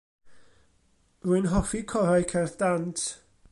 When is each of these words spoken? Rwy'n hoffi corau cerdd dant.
Rwy'n 1.27 1.47
hoffi 1.53 1.81
corau 1.91 2.27
cerdd 2.35 2.59
dant. 2.65 3.07